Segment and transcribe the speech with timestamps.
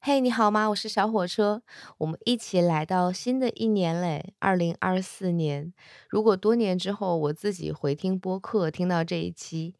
[0.00, 0.68] 嘿，你好吗？
[0.68, 1.60] 我是小火车，
[1.98, 5.74] 我们一起来到新的一年嘞，二零二四年。
[6.08, 9.74] 如果多年之后我自己回听播客，听到这一期，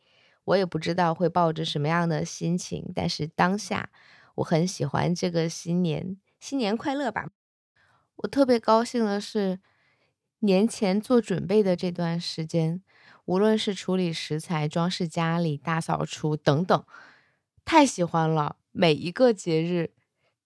[0.45, 2.91] 我也不知道会抱着什么样的心情。
[2.95, 3.91] 但是当下，
[4.35, 7.31] 我很喜欢这个新年，新年快乐吧！
[8.17, 9.61] 我特别高兴的是，
[10.41, 12.83] 年前做准备的这段时间，
[13.25, 16.85] 无论是处理食材、装饰家里、大扫除等等，
[17.65, 18.57] 太喜欢了。
[18.73, 19.93] 每一个节日。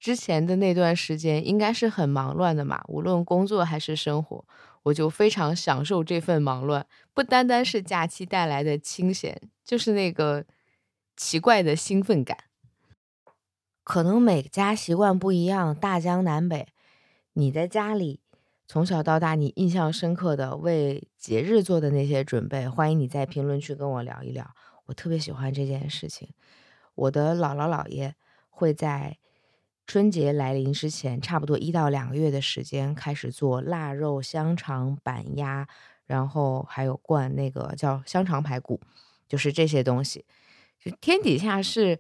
[0.03, 4.45] 之前的那段时间应该是很忙乱的嘛，无论工作还是生活，
[4.83, 6.85] 我就非常享受这份忙乱。
[7.15, 10.45] 不单单是假期带来的清闲，就是那个
[11.17, 12.37] 奇怪的兴奋感。
[13.85, 16.67] 可能每家习惯不一样，大江南北。
[17.35, 18.19] 你在家里
[18.67, 24.53] 从小到大，你印象深刻的为节日做的那些准备，欢迎你在评论区跟我聊一聊。
[24.87, 26.31] 我特别喜欢这件事情。
[26.97, 28.17] 我的姥姥姥爷
[28.51, 29.19] 会在。
[29.87, 35.67] 春节来临之前，差不多一到两个月的时间，开始做腊肉、香肠、板鸭，
[36.07, 38.81] 然后还有灌那个叫香肠排骨，
[39.29, 40.25] 就是这些东西。
[40.79, 41.99] 就天底下是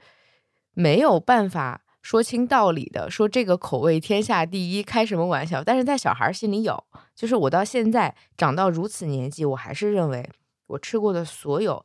[0.74, 5.62] 没有办法说清道理的，说这个口味天下第一，开什么玩笑？
[5.62, 6.82] 但是在小孩心里有，
[7.14, 10.28] 就是我到现在长到如此年纪，我还是认为
[10.68, 11.84] 我吃过的所有。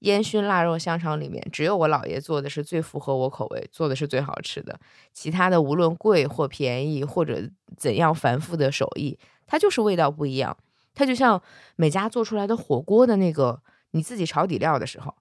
[0.00, 4.78] 烟熏腊肉香肠里面，只有我姥爷做的是最符合我口味，做的是最好吃的。
[5.12, 7.42] 其他的无论贵或便宜，或者
[7.76, 10.56] 怎样繁复的手艺，它就是味道不一样。
[10.94, 11.42] 它就像
[11.74, 13.60] 每家做出来的火锅的那个，
[13.90, 15.14] 你自己炒底料的时候，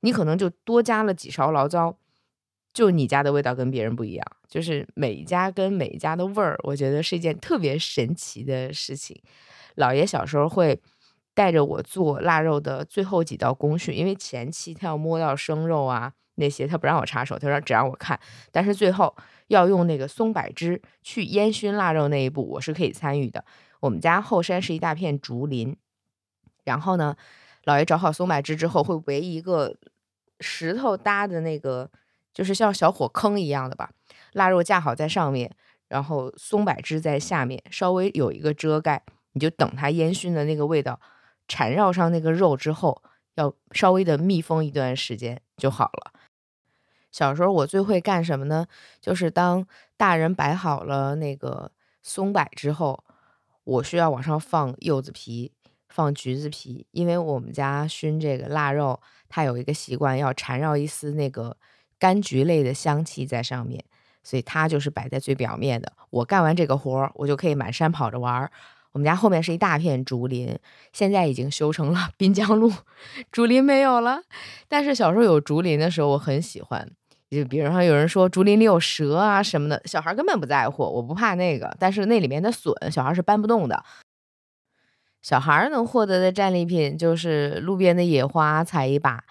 [0.00, 1.96] 你可能就多加了几勺醪糟，
[2.72, 4.24] 就你家的味道跟别人不一样。
[4.48, 9.20] 就是每一家跟每一家的味儿，我觉得是一件特别神奇的事情。
[9.76, 10.80] 姥爷小时候会。
[11.34, 18.18] 带着我做腊肉的最后几道工序，因为前期他要摸到生肉啊那些，他不让我插手，他说只让我看。
[18.50, 19.14] 但是最后
[19.48, 23.44] 要用那个松柏枝去烟熏腊肉那一步，我是可以参与的。
[23.80, 25.76] 我们家后山是一大片竹林，
[26.64, 27.16] 然后呢，
[27.64, 29.76] 老爷找好松柏枝之后，会围一个
[30.40, 31.90] 石头搭的那个，
[32.32, 33.90] 就是像小火坑一样的吧，
[34.32, 35.50] 腊肉架好在上面，
[35.88, 41.00] 然后松柏枝在下面，稍微有一个遮盖，你就等它烟熏的那个味道。
[41.52, 43.02] 缠绕上那个肉之后，
[43.34, 46.12] 要稍微的密封一段时间就好了。
[47.10, 48.66] 小时候我最会干什么呢？
[48.98, 49.66] 就是当
[49.98, 51.70] 大人摆好了那个
[52.02, 53.04] 松柏之后，
[53.64, 55.52] 我需要往上放柚子皮、
[55.90, 58.98] 放橘子皮，因为我们家熏这个腊肉，
[59.28, 61.54] 它有一个习惯要缠绕一丝那个
[62.00, 63.84] 柑橘类的香气在上面，
[64.22, 65.92] 所以它就是摆在最表面的。
[66.08, 68.50] 我干完这个活儿，我就可以满山跑着玩儿。
[68.92, 70.58] 我们家后面是一大片竹林，
[70.92, 72.70] 现在已经修成了滨江路，
[73.30, 74.22] 竹林没有了。
[74.68, 76.90] 但是小时候有竹林的时候，我很喜欢。
[77.30, 81.74] 就比如说有人说竹林里有蛇啊什么的，小孩根本不在乎，我不怕那个。
[81.80, 83.82] 但是那里面的笋，小孩是搬不动的。
[85.22, 89.24] 小孩能获得的战利品就是路边的野花采一把，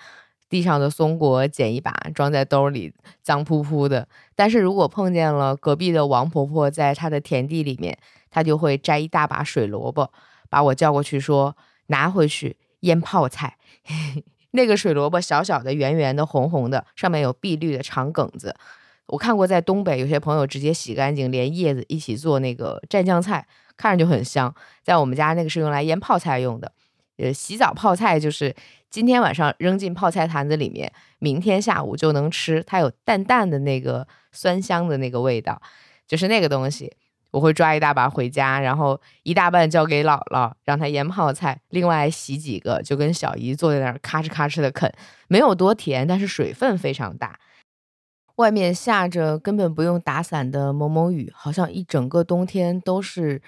[0.52, 4.08] 地上的松果捡一把，装在兜里，脏扑扑的。
[4.36, 7.98] 但是如果碰见了隔壁的王婆婆在她的田地里面。
[8.34, 10.10] 她就会摘一大把水萝卜，
[10.50, 11.54] 把我叫过去说
[11.88, 13.58] 拿回去腌泡菜。
[14.52, 18.56] 那个水萝卜小小的、圆圆的、红红的，上面有碧绿的长梗子。
[19.08, 23.46] 我看过在东北有些朋友直接洗干净，连叶子一起做那个蘸酱菜，
[23.76, 24.56] 看着就很香。
[24.82, 26.72] 在我们家那个是用来腌泡菜用的。
[27.22, 28.54] 呃，洗澡泡菜就是
[28.90, 32.64] 今天晚上扔进泡菜坛子里面，明天下午就能吃。
[32.66, 35.62] 它有淡淡的那个酸香的那个味道，
[36.08, 36.92] 就是那个东西。
[37.30, 44.92] 我会抓一大把回家，然后一大半交给姥姥，让她腌泡菜，另外洗几个，就跟小姨坐在那儿咔哧咔哧的啃，
[45.30, 47.40] 没有多甜，但是水分非常大。
[48.36, 53.42] 外面下着根本不用打伞的蒙蒙雨，好像一整个冬天都是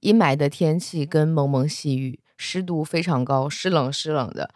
[0.00, 4.54] 阴霾的天气跟蒙蒙细雨，湿度非常高，湿冷湿冷的。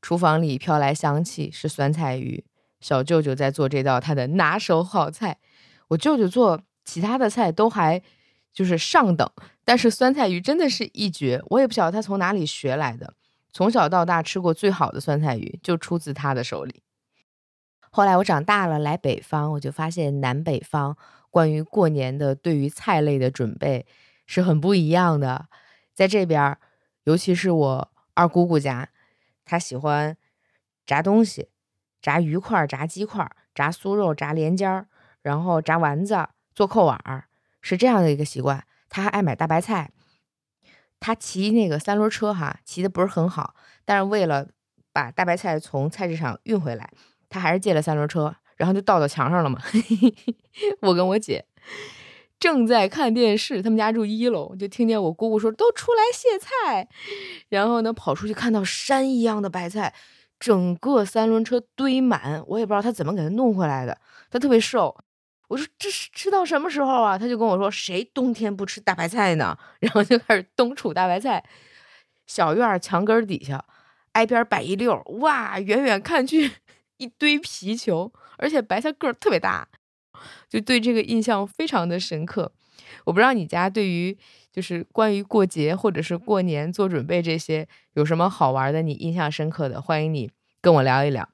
[0.00, 2.44] 厨房里飘来香气，是酸菜鱼。
[2.80, 5.38] 小舅舅在做这道他的拿手好菜，
[5.88, 6.62] 我舅舅做。
[6.84, 8.02] 其他的菜都还
[8.52, 9.30] 就是上等，
[9.64, 13.14] 但是酸菜鱼真的是一绝，我也不晓得他从哪里学来的。
[13.52, 16.82] 从小到大吃过最好的酸菜鱼就出自他的手里。
[17.92, 20.96] 后来我长大了来北方，我就发现南北方
[21.30, 23.86] 关于过年的对于菜类的准备
[24.26, 25.46] 是很不一样的。
[25.94, 26.58] 在这边儿，
[27.04, 28.88] 尤其是我二姑姑家，
[29.44, 30.16] 她喜欢
[30.86, 31.48] 炸东西，
[32.00, 34.86] 炸鱼块、炸鸡块、炸酥肉、炸连尖儿，
[35.22, 36.28] 然后炸丸子。
[36.54, 37.28] 做扣碗儿
[37.62, 39.90] 是这样的一个习惯，她还爱买大白菜。
[41.00, 43.54] 她骑那个三轮车哈，骑的不是很好，
[43.86, 44.48] 但是为了
[44.92, 46.92] 把大白菜从菜市场运回来，
[47.30, 49.62] 她还是借了三轮车，然后就倒到墙上了嘛。
[50.82, 51.46] 我跟我姐
[52.42, 56.88] 正在看电视，他们家住一楼，就听见我姑姑说：“都出来卸菜。”
[57.48, 59.94] 然后呢，跑出去看到山一样的白菜，
[60.40, 63.96] 整个三轮车堆满，我也不知道他怎么给他弄回来的。
[64.28, 64.92] 他特别瘦，
[65.46, 71.44] 我说：“这是吃到什么时候啊？”他就跟我说：“谁冬天不吃大白菜呢？” 然后就开始冬储大白菜。
[72.26, 73.64] 小院墙根底下
[74.14, 76.50] 挨边摆一溜，哇，远远看去
[76.98, 79.68] 一堆皮球，而且白菜个儿特别大。
[80.48, 82.52] 就对这个印象非常的深刻，
[83.04, 84.16] 我不知道你家对于
[84.52, 90.30] 就是关于过节或者是过年做准备这些有什么好玩的，你印象深刻的，欢迎你
[90.60, 91.28] 跟我聊一聊。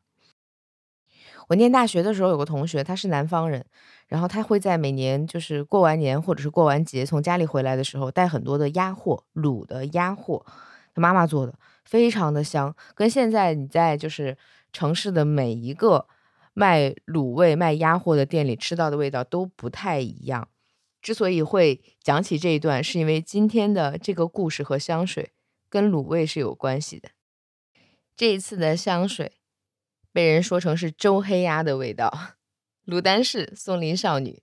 [1.49, 3.65] 我念大学的时候有个同学，他是南方人，
[4.07, 10.45] 然后他会在每年就是过完年或者是过完节从家里回来的时候带很多的鸭货，卤的鸭货，
[10.95, 14.37] 他妈妈做的非常的香，跟现在你在就是
[14.73, 16.07] 城市的每一个。
[16.59, 20.49] 卖卤味、卖鸭货的店里吃到的味道都不太一样。
[21.01, 25.31] 之所以会讲起这一段，是因为今天的这个故事和香水
[25.71, 27.11] 跟卤味是有关系的。
[28.17, 29.35] 这一次的香水
[30.13, 32.13] 被人说成是周黑鸭的味道，
[32.85, 34.43] 卤丹氏松林少女。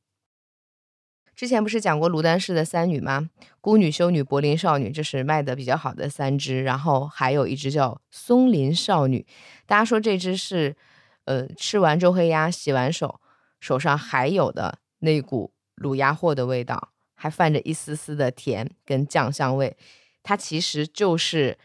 [1.35, 3.29] 之前不是讲过卤丹氏的三女吗？
[3.59, 6.63] 孤女、修女、柏林少女，这是卖的比较好的三支。
[6.63, 9.27] 然后还有一支叫松林少女，
[9.65, 10.77] 大家说这支是。
[11.25, 13.19] 呃，吃完周黑鸭，洗完手，
[13.59, 19.75] 手上还有的那股卤鸭货的味道，还泛着一丝丝的甜跟酱香味，
[20.23, 21.57] 它其实就是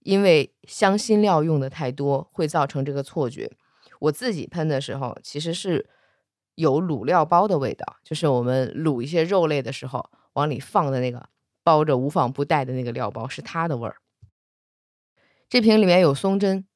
[0.00, 3.50] 因为香辛料用的太多，会造成这个错觉。
[3.98, 5.88] 我自己喷的时候，其实是
[6.54, 11.28] 有卤料包的味道，就是我们卤一些肉类的时候往里放的那个
[11.62, 13.96] 包着无纺布袋的那个料包，是它的味儿。
[15.48, 16.66] 这瓶里面有松针。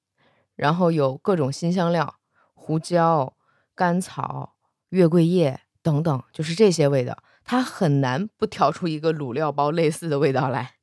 [0.59, 2.17] 然后有各种新香料，
[2.53, 3.37] 胡椒、
[3.77, 4.57] 甘草、
[4.89, 10.75] 月桂叶等等，就是这些味道，它很难不调出一个卤料包类似的味道来。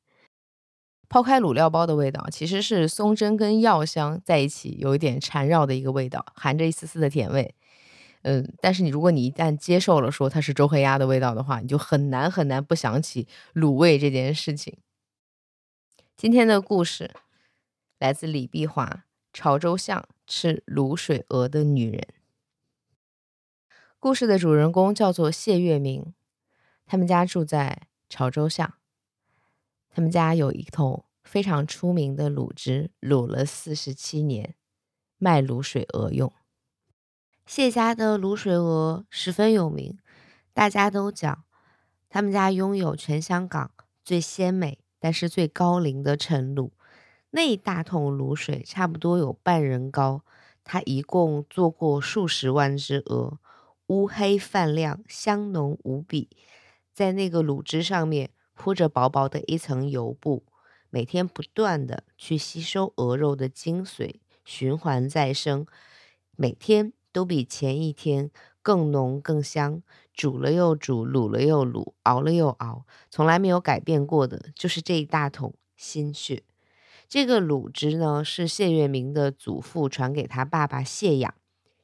[1.10, 7.54] 抛开卤料包的味道，其实是松针跟药香在一起，有一点缠绕的一个味道，含着一丝丝的甜味。
[8.22, 14.78] 嗯，但是你如果你一旦接受了说它是周黑鸭的味道的话，你就很难很难不想起卤味这件事情。
[16.16, 17.14] 今天的故事
[17.98, 19.04] 来自李碧华。
[19.38, 22.08] 潮州巷吃卤水鹅的女人。
[23.98, 26.14] 故事的主人公叫做谢月明，
[26.86, 28.72] 他们家住在潮州巷。
[29.90, 34.54] 他们家有一头非常出名的卤汁，卤了四十七年，
[35.18, 36.32] 卖卤水鹅用。
[37.44, 39.98] 谢家的卤水鹅十分有名，
[40.54, 41.44] 大家都讲
[42.08, 43.70] 他们家拥有全香港
[44.02, 46.70] 最鲜美但是最高龄的陈卤。
[47.30, 50.22] 那一大桶卤水差不多有半人高，
[50.64, 53.38] 他一共做过数十万只鹅，
[53.88, 56.30] 乌黑泛亮，香浓无比。
[56.94, 60.44] 在那个卤汁上面铺着薄薄的一层油布，
[60.88, 65.66] 每天不断的去吸收鹅肉的精髓，循环再生，
[66.36, 68.30] 每天都比前一天
[68.62, 69.82] 更浓更香。
[70.14, 76.42] 煮了又煮，卤了又卤，熬了又熬，从来没有改变过的，就是这一大桶心血。
[77.08, 81.34] 这个卤汁呢，是谢月明的祖父传给他爸爸谢养，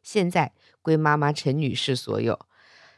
[0.02, 2.38] 现在归妈妈陈女士所有。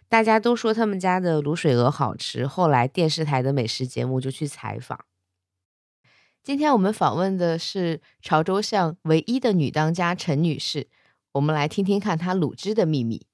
[0.08, 5.04] 大家都说他们家的卤水鹅好吃，后来电视台的美食节目就去采访。
[6.42, 10.88] 今天我们访问的是潮州巷唯一的女当家陈女士，
[11.32, 13.26] 我们来听听看她卤汁的秘密。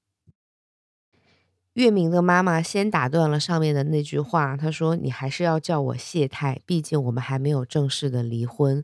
[1.73, 8.83] 月明的妈妈先打断了上面的那句话，她说：“你还是要叫我谢太，毕竟我们还没有正式的离婚。”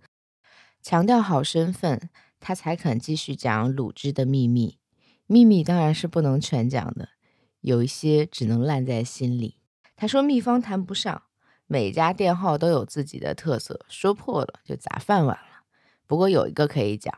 [0.81, 4.77] 强调好身份，她才肯继续讲卤汁的秘密。
[5.25, 7.09] 秘密当然是不能全讲的，
[7.59, 9.57] 有一些只能烂在心里。
[9.97, 11.23] 她说：“秘方谈不上，
[11.65, 15.63] 每家店号都有自己的特色，说破了就砸饭碗了。
[16.05, 17.13] 不过有一个可以讲，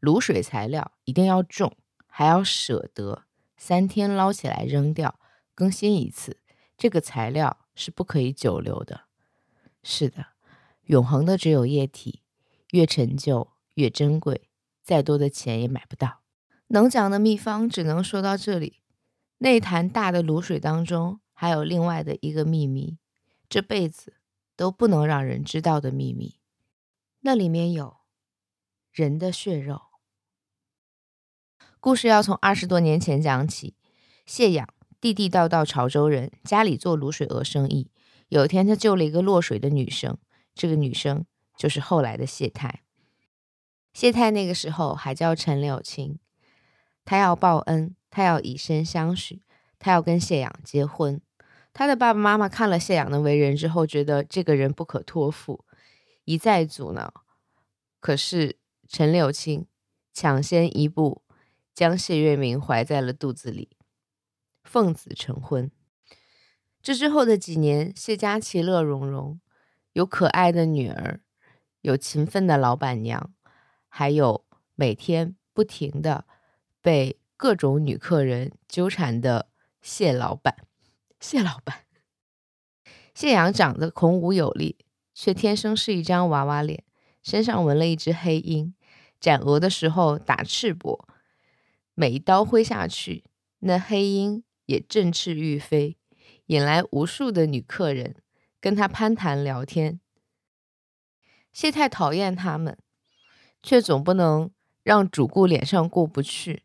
[0.00, 1.76] 卤水材料一定要重，
[2.08, 3.22] 还要舍得。”
[3.64, 5.20] 三天捞起来扔掉，
[5.54, 6.42] 更新一次。
[6.76, 9.02] 这个材料是不可以久留的。
[9.84, 10.26] 是的，
[10.86, 12.24] 永恒的只有液体，
[12.72, 14.50] 越陈旧越珍贵，
[14.82, 16.22] 再多的钱也买不到。
[16.66, 18.80] 能讲的秘方只能说到这里。
[19.38, 22.98] 那坛大的卤水当中，还有另外的一个秘密，
[23.48, 24.16] 这辈子
[24.56, 26.40] 都不能让人知道的秘密。
[27.20, 27.98] 那里面有
[28.90, 29.91] 人的血肉。
[31.82, 33.74] 故事要从二十多年前讲起。
[34.24, 34.68] 谢养
[35.00, 37.90] 地地道道潮州人，家里做卤水鹅生意。
[38.28, 40.16] 有一天，他救了一个落水的女生，
[40.54, 42.84] 这个女生就是后来的谢太。
[43.92, 46.20] 谢太那个时候还叫陈柳青，
[47.04, 49.42] 他要报恩，他要以身相许，
[49.80, 51.20] 他要跟谢养结婚。
[51.72, 55.64] 他的爸爸妈妈看了谢养的为人之后，觉得这个人不可托付，
[56.26, 57.12] 一再阻挠。
[57.98, 59.66] 可是陈柳青
[60.12, 61.22] 抢先一步，
[61.74, 63.76] 将谢月明怀在了肚子里，
[64.62, 65.70] 奉子成婚。
[66.82, 69.40] 这之后的几年，谢家其乐融融，
[69.92, 71.20] 有可爱的女儿，
[71.80, 73.32] 有勤奋的老板娘，
[73.88, 76.26] 还有每天不停的
[76.80, 79.48] 被各种女客人纠缠的
[79.80, 80.56] 谢老板。
[81.20, 81.84] 谢老板，
[83.14, 86.82] 谢阳长得孔武有力，却天生是一张娃娃脸，
[87.22, 88.74] 身上纹了一只黑鹰，
[89.20, 91.04] 斩鹅的时候打赤膊，
[91.94, 93.24] 每一刀挥下去，
[93.60, 95.96] 那黑鹰也振翅欲飞，
[96.46, 98.16] 引来无数的女客人
[98.60, 100.00] 跟他攀谈聊天。
[101.52, 102.78] 谢太讨厌他们，
[103.62, 104.50] 却总不能
[104.82, 106.62] 让主顾脸上过不去，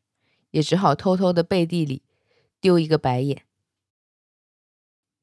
[0.51, 2.03] 也只好偷偷的背地里
[2.61, 3.43] 丢一个白眼。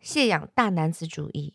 [0.01, 1.55] 谢养大男子主义，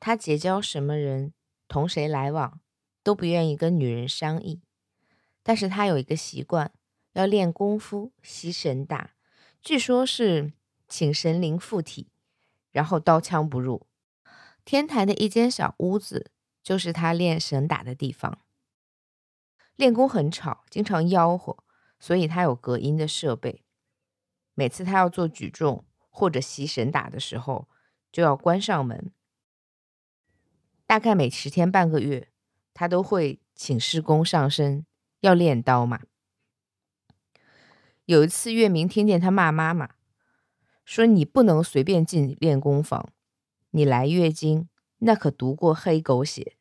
[0.00, 1.32] 他结交什么人，
[1.68, 2.60] 同谁来往，
[3.04, 4.62] 都不愿意跟女人商议。
[5.44, 6.72] 但是他有一个习惯，
[7.14, 9.14] 要练功夫吸神打，
[9.62, 10.52] 据说是
[10.86, 12.08] 请神灵附体，
[12.70, 13.86] 然后刀枪不入。
[14.64, 16.30] 天台的一间小屋子，
[16.62, 18.40] 就是他练神打的地方。
[19.76, 21.64] 练功很吵，经常吆喝，
[21.98, 23.64] 所以他有隔音的设备。
[24.54, 27.68] 每次他要做举重或者吸神打的时候，
[28.12, 29.12] 就要关上门。
[30.86, 32.28] 大概每十天半个月，
[32.72, 34.84] 他都会请师公上身，
[35.20, 36.02] 要练刀嘛。
[38.06, 39.94] 有一次，月明听见他骂妈妈，
[40.84, 43.10] 说：“你不能随便进练功房，
[43.70, 44.68] 你来月经
[44.98, 46.56] 那可读过黑狗血，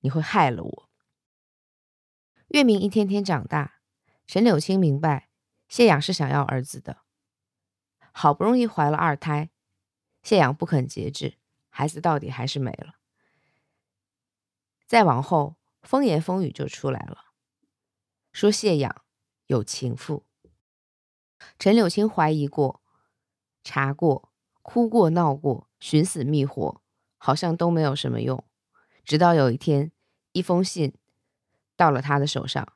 [0.00, 0.88] 你会害了我。”
[2.48, 3.80] 月明一天天长大，
[4.26, 5.28] 陈柳青明白
[5.68, 7.02] 谢养是想要儿子的，
[8.12, 9.50] 好不容易怀了二胎。
[10.22, 11.36] 谢阳不肯节制，
[11.68, 12.94] 孩子到底还是没了。
[14.86, 17.26] 再往后，风言风语就出来了，
[18.32, 19.04] 说谢阳
[19.46, 20.24] 有情妇。
[21.58, 22.80] 陈柳青怀疑过、
[23.62, 24.30] 查过、
[24.62, 26.80] 哭过、闹过、寻死觅活，
[27.18, 28.44] 好像都没有什么用。
[29.04, 29.92] 直到有一天，
[30.32, 30.94] 一封信
[31.76, 32.72] 到了他的手上，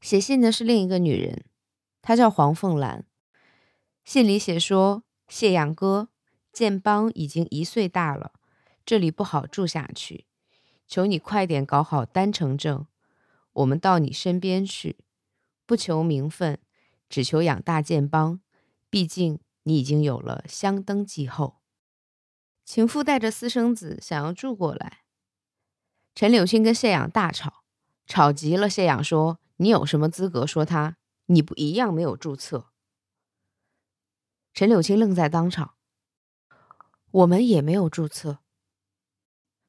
[0.00, 1.44] 写信的是另一个女人，
[2.00, 3.04] 她叫黄凤兰。
[4.04, 6.08] 信里写说：“谢阳哥。”
[6.50, 8.32] 建邦已经一岁大了，
[8.84, 10.26] 这里不好住下去，
[10.88, 12.86] 求你快点搞好单程证，
[13.52, 14.96] 我们到你身边去，
[15.66, 16.58] 不求名分，
[17.08, 18.40] 只求养大建邦。
[18.90, 21.58] 毕竟你已经有了相登继后。
[22.64, 25.04] 情妇带着私生子想要住过来，
[26.14, 27.64] 陈柳青跟谢养大吵，
[28.06, 30.96] 吵急了，谢养说：“你有什么资格说他？
[31.26, 32.68] 你不一样没有注册。”
[34.52, 35.74] 陈柳青愣在当场。
[37.10, 38.40] 我们也没有注册，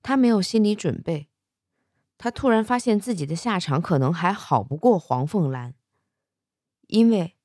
[0.02, 1.30] 他没有心理准备，
[2.18, 5.76] 他突然发现自己的下场可能还好不过黄凤兰，
[6.90, 7.38] 因为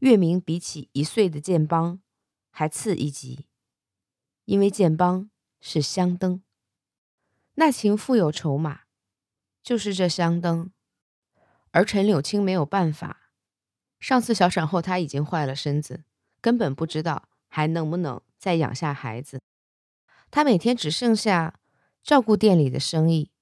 [0.00, 2.00] 月明比起一岁的建邦
[2.50, 3.46] 还次一级，
[4.44, 6.42] 因为建邦是香灯，
[7.54, 8.80] 那情妇有筹码，
[9.62, 10.72] 就是这香灯，
[11.70, 13.30] 而陈柳青没有办法，
[14.00, 16.02] 上次小产后他已经坏了身子，
[16.40, 18.20] 根本不知道还能不能。
[18.36, 19.40] 再养下孩子，
[20.30, 21.58] 他每天只剩下
[22.04, 23.32] 照顾店里的生意。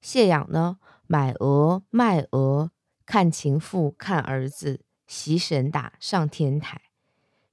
[0.00, 2.70] 谢养呢，买鹅卖鹅，
[3.08, 6.78] 看情妇，看儿子，习神打上天台，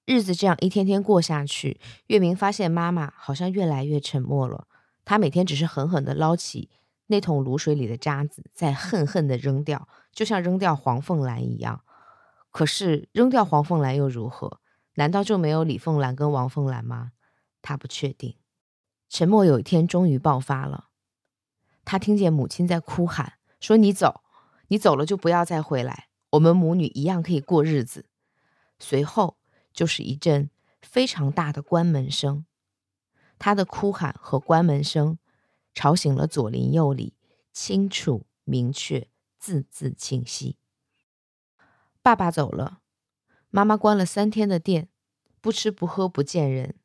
[0.04, 1.80] 日子这样一天天过下去。
[2.08, 4.68] 月明发现妈妈好像越来越沉默了。
[5.06, 6.70] 他每天只是狠狠地捞起
[7.08, 11.86] 那桶卤水里的渣子，再恨恨地扔掉，就像扔掉黄凤兰一样。
[12.52, 14.60] 可是扔掉黄凤兰又如何？
[14.96, 17.14] 难道就没有李凤兰跟王凤兰吗？
[17.62, 18.36] 他不确定。
[19.08, 20.90] 沉默有一天终于爆发了，
[21.86, 24.24] 他听见母亲在哭喊，说：“你走，
[24.68, 28.06] 你走了就不要再回来，我们母女一样可以过日子。”
[28.80, 29.38] 随后
[29.74, 30.50] 就是一阵
[30.82, 32.46] 非常大的关门声，
[33.40, 35.18] 他的哭喊和关门声
[35.74, 37.14] 吵醒了左邻右里，
[37.54, 39.08] 清楚明确，
[39.40, 40.58] 字字清晰。
[42.02, 42.82] 爸爸走了。
[43.50, 44.90] 妈妈关了三天的店，
[45.40, 46.76] 不吃不喝不见人，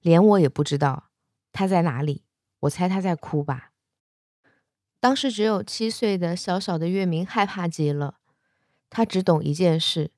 [0.00, 1.10] 连我也不知道
[1.52, 2.24] 他在哪里。
[2.60, 3.70] 我猜他在哭吧。
[5.00, 8.18] 当时只有七岁的小小的月明害怕极了，
[8.90, 10.10] 他只懂一件事：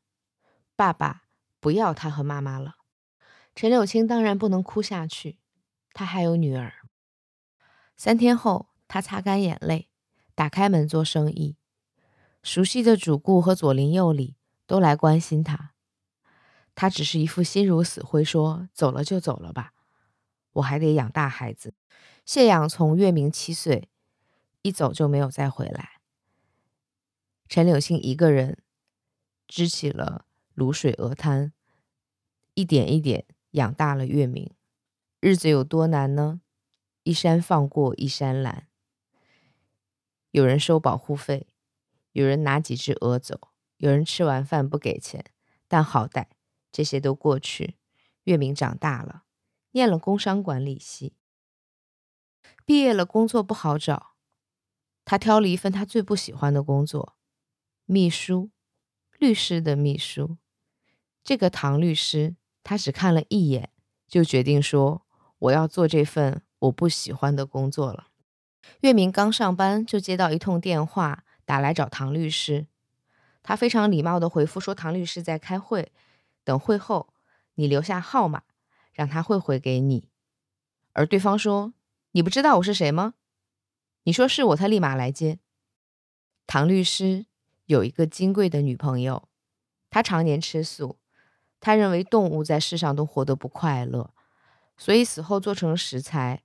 [0.74, 1.24] 爸爸
[1.60, 2.76] 不要他和妈妈了。
[3.54, 5.38] 陈柳青当然不能哭下去，
[5.92, 6.72] 他还有女儿。
[7.96, 9.90] 三天后，他擦干眼泪，
[10.34, 11.56] 打开门做生意。
[12.42, 15.72] 熟悉的主顾和左邻右里都来关心他。
[16.74, 19.74] 他只是一副心如死灰，说走了就走了吧，
[20.54, 21.74] 我还得养大孩子。
[22.24, 23.90] 谢养从月明七岁
[24.62, 26.00] 一走就没有再回来。
[27.48, 28.62] 陈柳青一个人
[29.48, 31.52] 支起了卤水鹅摊，
[32.54, 34.54] 一点一点养大了月明。
[35.20, 36.40] 日子有多难呢？
[37.02, 38.68] 一山放过一山拦。
[40.30, 41.48] 有人收保护费，
[42.12, 45.24] 有人拿几只鹅走，有人吃完饭不给钱，
[45.66, 46.26] 但好歹
[46.70, 47.76] 这些都过去。
[48.24, 49.24] 月明长大了，
[49.72, 51.16] 念了工商管理系，
[52.64, 54.14] 毕业了，工作不好找，
[55.10, 57.16] 他挑了一份他最不喜欢的工作——
[57.84, 58.50] 秘书，
[59.18, 60.36] 律师的秘书。
[61.24, 63.70] 这个唐律师，他只看了一眼，
[64.06, 65.04] 就决定说
[65.40, 68.06] ：“我要做这份我不喜欢的工作了。”
[68.82, 72.68] 月明刚上班就接到一通电话，打来找唐律师。
[73.42, 75.90] 他非常礼貌地回复说：“唐律师在开会，
[76.44, 77.12] 等会后
[77.56, 78.44] 你留下号码，
[78.92, 80.08] 让他会回给你。”
[80.94, 81.74] 而对方说
[82.14, 83.14] ：“你不知道我是谁吗？
[84.02, 85.38] 你说是我，他立马来接。”
[86.46, 87.26] 唐律师
[87.66, 89.28] 有一个金贵的女朋友，
[89.88, 90.98] 他常年吃素，
[91.60, 94.12] 他认为动物在世上都活得不快乐，
[94.76, 96.42] 所以死后做成食材。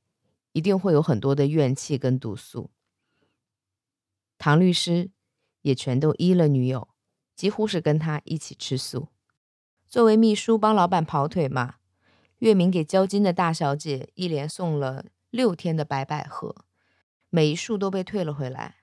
[0.51, 2.71] 一定会有很多的怨气跟毒素。
[4.37, 5.11] 唐律师
[5.63, 6.87] 也全都依了女友，
[7.35, 9.09] 几乎是跟他一起吃素。
[9.85, 11.75] 作为秘书帮老板跑腿嘛，
[12.37, 16.64] 月明给交金的大小姐一连送了六天的白百合，
[17.35, 18.77] 每一束都被退了回来。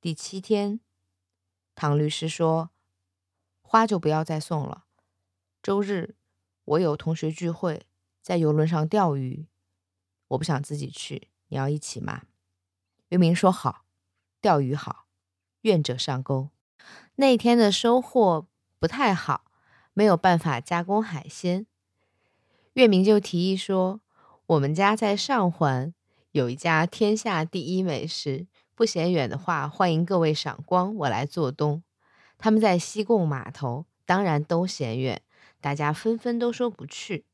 [0.00, 0.80] 第七天，
[1.76, 2.70] 唐律师说
[3.62, 4.86] ：“花就不要再送了。
[5.62, 6.16] 周日
[6.64, 7.86] 我有同学聚会，
[8.20, 9.46] 在游轮上钓鱼。”
[10.26, 12.22] 我不想自己去，你要一起吗？
[13.10, 13.84] 月明说好，
[14.40, 15.06] 钓鱼好，
[15.60, 16.50] 愿者上钩。
[17.14, 18.48] 那天的收获
[18.80, 19.44] 不太好，
[19.94, 21.68] 没有办法加工海鲜。
[22.72, 24.00] 月明就提议说，
[24.46, 25.94] 我们家在上环
[26.36, 31.82] 有一家天下第一美食，不嫌远的话，欢迎各位赏光，我来做东。
[32.36, 35.22] 他们在西贡码头，当然都嫌远，
[35.62, 37.24] 大家纷纷都说不去。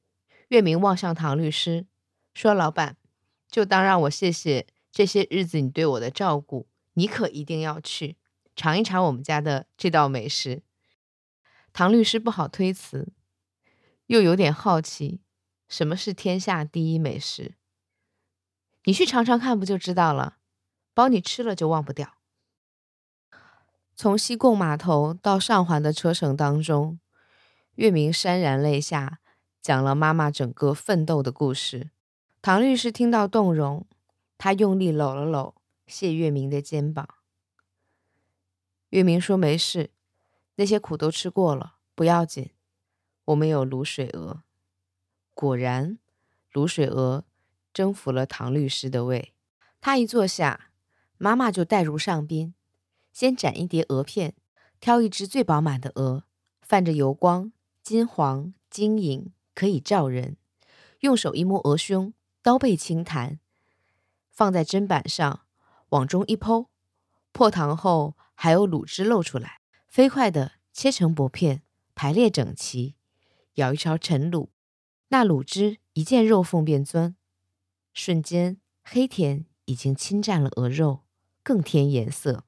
[0.51, 1.87] 月明望向唐律师。
[2.33, 2.97] 说：“老板，
[3.51, 6.69] 就当让我谢谢这些日子你对我的照顾。
[6.95, 8.17] 你可一定要去
[8.55, 10.62] 尝一尝我们家的这道美食。”
[11.75, 13.12] 唐律师不好推辞，
[14.07, 15.21] 又有点好奇，
[15.69, 17.57] 什么是天下第一美食？
[18.85, 20.38] 你去尝尝看，不就知道了？
[20.95, 22.14] 包你吃了就忘不掉。
[23.95, 26.99] 从西贡码头到上环的车程当中，
[27.77, 29.21] 月明潸然泪下，
[29.61, 31.90] 讲了妈妈整个奋斗的故事。
[32.40, 33.87] 唐律师听到动容，
[34.37, 35.55] 他用力搂了搂
[35.87, 37.09] 谢月明的肩膀。
[38.88, 39.90] 月明说：“没事，
[40.57, 42.51] 那些苦都吃过了，不要紧。
[43.27, 44.42] 我们有卤水鹅。”
[45.33, 45.99] 果然，
[46.53, 47.25] 卤水鹅
[47.73, 49.35] 征服了唐律师的胃。
[49.81, 50.71] 他一坐下，
[51.19, 52.55] 妈妈就带入上宾，
[53.13, 54.35] 先斩一碟鹅片，
[54.81, 56.25] 挑一只最饱满的鹅，
[56.61, 60.37] 泛着油光，金黄晶莹，可以照人。
[61.01, 62.15] 用手一摸鹅胸。
[62.45, 63.39] 刀背轻弹，
[64.29, 65.43] 放在砧板上，
[65.91, 66.67] 往中一剖，
[67.31, 71.63] 破膛后还有卤汁露出来，飞快地切成薄片，
[71.95, 72.97] 排列整齐。
[73.55, 74.49] 舀一勺陈卤，
[75.11, 77.15] 那卤汁一见肉缝便钻，
[77.93, 81.05] 瞬间黑甜已经侵占了鹅肉，
[81.43, 82.45] 更添颜色。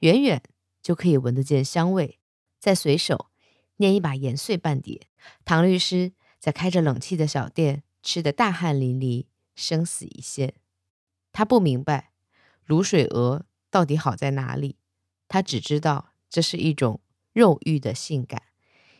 [0.00, 0.42] 远远
[0.82, 2.18] 就可以闻得见香味。
[2.58, 3.30] 再随手
[3.76, 5.08] 捏一把盐碎半碟。
[5.44, 7.82] 唐律师在开着冷气的小店。
[8.02, 10.54] 吃得大汗淋漓，生死一线。
[11.32, 12.12] 他不明白
[12.66, 14.78] 卤水鹅到底好在哪里，
[15.28, 17.02] 他只知道这是一种
[17.34, 18.44] 肉欲的性感，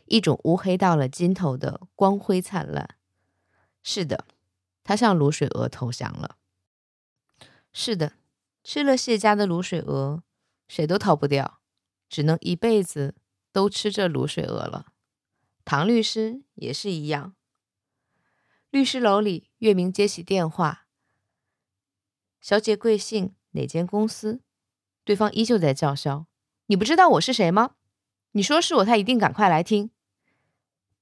[0.04, 2.96] 一种乌黑到了尽头的光辉灿烂。
[3.82, 4.26] 是的，
[4.90, 6.36] 他向卤水鹅投降了。
[7.72, 8.14] 是的，
[8.64, 10.24] 吃了谢家的卤水鹅，
[10.66, 11.60] 谁都逃不掉，
[12.08, 13.14] 只能一辈子
[13.52, 14.86] 都吃这卤水鹅了。
[15.64, 17.36] 唐律师也是一样。
[18.70, 20.88] 律师楼里，月明接起电话
[22.42, 23.36] ：“小姐贵姓？
[23.52, 24.40] 哪间公司？”
[25.06, 26.26] 对方依旧在叫嚣
[26.66, 27.76] ：“你不知道我是谁吗？
[28.32, 29.92] 你说是我，他一定赶快来听。”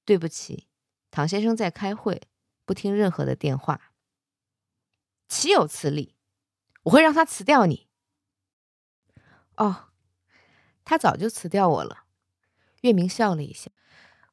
[0.05, 0.69] 对不起，
[1.11, 2.21] 唐先生在开会，
[2.69, 3.95] 不听任何的电话。
[5.27, 6.15] 岂有此理！
[6.83, 7.89] 我会让他辞掉你。
[9.57, 9.89] 哦，
[10.85, 12.05] 他早就辞掉我了。
[12.83, 13.71] 月明笑了一下：“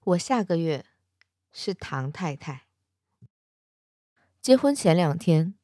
[0.03, 0.85] 我下个月
[1.53, 2.67] 是唐太太。”
[4.43, 5.55] 结婚前两天，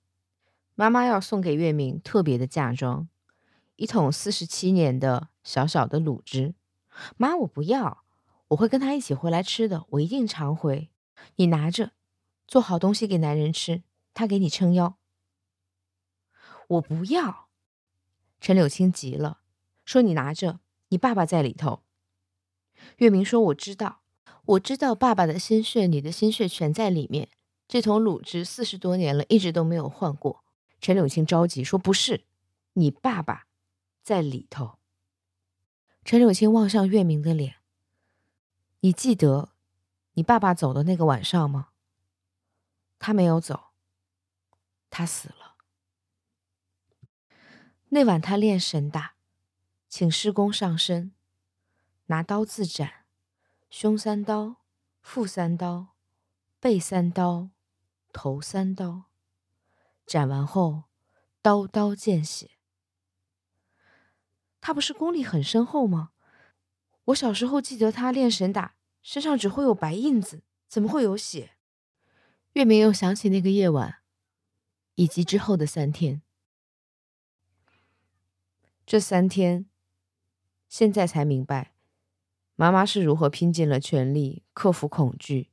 [0.73, 3.09] 妈妈要送给月明特别的嫁妆，
[3.75, 6.55] 一桶四十七年的小小的卤汁。
[7.17, 8.05] 妈，我不要，
[8.47, 10.89] 我会跟他一起回来吃的，我一定常回。
[11.35, 11.91] 你拿着，
[12.51, 13.81] 做好东西给男人吃，
[14.13, 14.97] 他给你撑腰。
[16.67, 17.47] 我不要。
[18.41, 19.39] 陈柳青急了，
[19.85, 20.59] 说：“你拿着，
[20.89, 21.83] 你爸爸在里头。”
[22.99, 24.01] 月明说：“我知道，
[24.43, 27.29] 我知道爸爸的心血，你的心血全在里面。
[27.69, 30.43] 这桶卤汁四十多年了，一直都没有换过。”
[30.81, 32.25] 陈柳青着急说：“不是，
[32.73, 33.47] 你爸爸
[34.03, 34.77] 在里头。”
[36.03, 37.55] 陈柳青望向月明的脸
[38.81, 39.53] ：“你记得
[40.15, 41.69] 你爸爸走的那个晚上吗？”
[43.03, 43.71] 他没有走，
[44.91, 45.55] 他死了。
[47.89, 49.15] 那晚他练神打，
[49.89, 51.11] 请师公上身。
[52.05, 53.05] 拿刀自斩，
[53.71, 54.57] 胸三刀，
[55.01, 55.95] 腹三刀，
[56.59, 57.49] 背三刀，
[58.13, 59.05] 头三刀。
[60.05, 60.83] 斩完后，
[61.41, 62.51] 刀刀见血。
[64.59, 66.11] 他不是功力很深厚吗？
[67.05, 71.57] 我小时候记得他练神打，身上只会有白印子，怎么会有血？
[72.53, 73.99] 月明又想起那个夜晚，
[74.95, 76.21] 以及之后的三天。
[78.85, 79.67] 这三天，
[80.67, 81.75] 现在才明白。
[82.55, 85.49] 妈妈是如何拼尽了全力克服恐惧，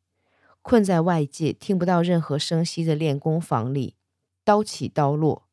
[0.61, 3.94] 困在外界听不到任何声息的练功房里，
[4.42, 5.48] 刀起刀落，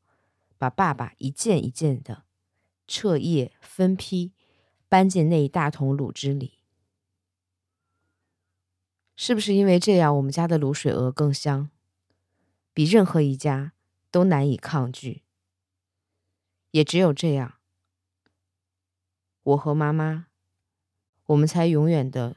[0.58, 2.24] 把爸爸一件一件的
[2.88, 4.34] 彻夜分批
[4.90, 6.55] 搬进那一大桶卤汁里。
[9.16, 11.70] 是不是因为这样，我们家的卤水鹅更香，
[12.74, 13.74] 比任何一家
[14.12, 15.24] 都难以抗拒？
[16.72, 17.56] 也只有这样，
[19.44, 20.28] 我和妈妈。
[21.28, 22.36] 我们才永远的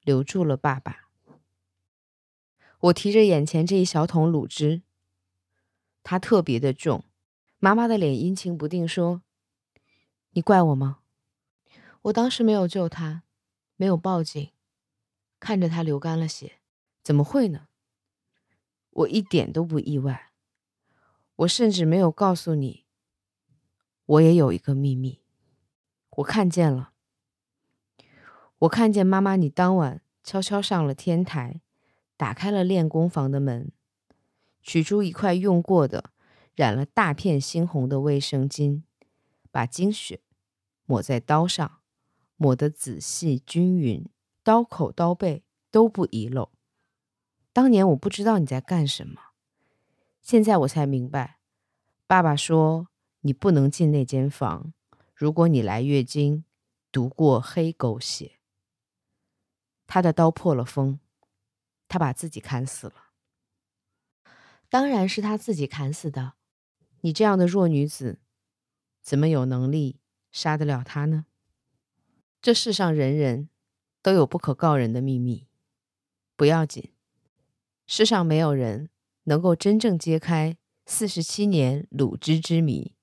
[0.00, 1.10] 留住了爸爸。
[2.80, 4.80] 我提着眼前这一小桶卤汁，
[6.02, 7.04] 它特别的重。
[7.58, 9.20] 妈妈的脸阴晴不定，说
[10.32, 11.00] ：“你怪我吗？
[12.02, 13.24] 我当时没有救他，
[13.76, 14.50] 没有报警，
[15.38, 16.60] 看着他流干了血，
[17.02, 17.68] 怎么会呢？
[18.90, 20.30] 我一点都不意外。
[21.36, 22.84] 我甚至没有告诉你，
[24.06, 25.20] 我也有一个秘密。
[26.10, 26.92] 我看见了。”
[28.58, 31.60] 我看见妈妈，你当晚悄悄上了天台，
[32.16, 33.72] 打开了练功房的门，
[34.62, 36.12] 取出一块用过的、
[36.54, 38.82] 染了大片猩红的卫生巾，
[39.50, 40.20] 把精血
[40.86, 41.80] 抹在刀上，
[42.36, 44.08] 抹得仔细均匀，
[44.44, 46.52] 刀口刀背都不遗漏。
[47.52, 49.20] 当年我不知道你在干什么，
[50.20, 51.38] 现在我才明白，
[52.06, 52.88] 爸爸说
[53.22, 54.74] 你不能进那间房，
[55.14, 56.44] 如果你来月经，
[56.92, 58.38] 读过黑狗血。
[59.86, 61.00] 他的刀破了风，
[61.88, 62.94] 他把自己砍死了。
[64.68, 66.34] 当然是他自己砍死的。
[67.00, 68.18] 你这样的弱女子，
[69.00, 71.26] 怎么有能力杀得了他呢？
[72.42, 73.48] 这世上人人
[74.04, 75.46] 都有不可告人的秘密，
[76.36, 76.92] 不要紧。
[77.86, 78.90] 世上没有人
[79.22, 82.94] 能够真正揭开四十七年鲁之之谜。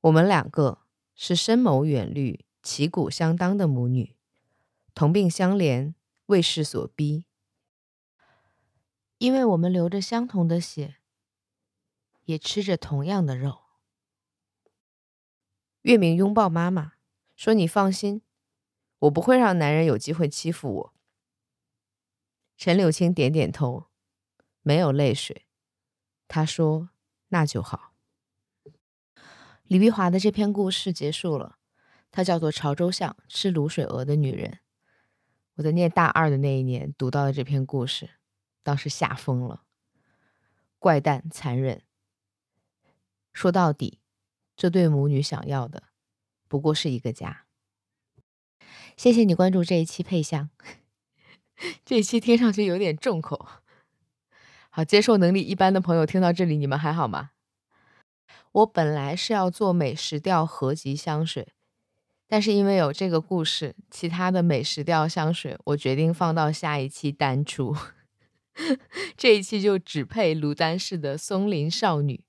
[0.00, 0.78] 我们两个
[1.14, 4.16] 是深谋远虑、旗鼓相当的母女。
[4.94, 5.92] 同病相怜，
[6.24, 7.26] 为势所逼，
[9.18, 10.96] 因为我们流着相同的血，
[12.24, 13.58] 也吃着同样的肉。
[15.82, 16.94] 月明拥抱妈妈，
[17.36, 18.22] 说：“你放心，
[19.06, 20.94] 我不会让男人有机会欺负我。”
[22.56, 23.86] 陈柳青点点头，
[24.62, 25.46] 没有泪水。
[26.28, 26.90] 他说
[27.28, 27.92] ：“那就好。”
[29.64, 31.58] 李碧华的这篇故事结束了，
[32.10, 34.50] 它叫做《潮州巷吃卤水鹅的女人》。
[35.56, 38.10] 我在念大二的那一年读到的这篇故事，
[38.62, 39.64] 当时吓疯了，
[40.78, 41.82] 怪诞残忍。
[43.32, 44.00] 说到底，
[44.56, 45.84] 这对母女想要的
[46.46, 47.45] 不过是一个家。
[48.96, 50.48] 谢谢你关注这一期配香，
[51.84, 53.46] 这一期听上去有点重口。
[54.70, 57.30] 好，接受能力一般的朋友听到这里，你们还好吗？
[58.52, 61.48] 我本来是要做美食调合集香水。
[62.28, 67.76] 但是因为有这个故事，其他的美食调香水，我决定放到下一期单出。
[69.16, 72.24] 这一期就只配卢丹氏的松林少女。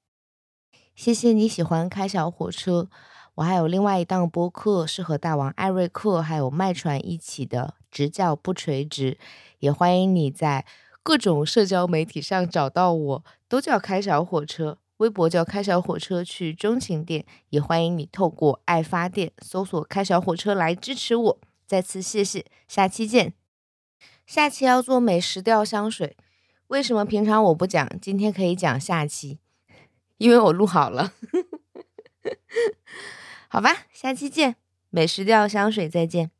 [0.94, 2.90] 谢谢你喜欢开小火车，
[3.38, 9.20] 我还有另外一档播客是和大王艾瑞克还有麦传一起的，直角不垂直，
[9.60, 10.66] 也欢迎你在
[11.04, 14.80] 各种社交媒体上找到我，都叫开小火车。
[14.98, 21.40] 微博叫开小火车去钟情店，也欢迎你透过爱发电搜索开小火车来支持我。
[21.68, 23.36] 再次谢谢，下期见。
[24.26, 26.18] 下期要做美食调香水，
[26.70, 29.38] 为什么平常我不讲，今天可以讲下期？
[30.18, 31.14] 因为我录好了。
[33.50, 34.56] 好吧，下期见，
[34.90, 36.32] 美食调香水再见。